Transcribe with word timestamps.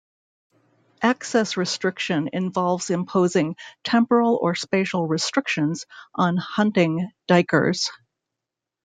Access 1.03 1.57
restriction 1.57 2.31
involves 2.33 2.89
imposing 2.89 3.55
"temporal 3.83 4.39
or 4.41 4.55
spatial 4.55 5.05
restrictions" 5.05 5.85
on 6.15 6.37
hunting 6.37 7.11
duikers. 7.29 7.87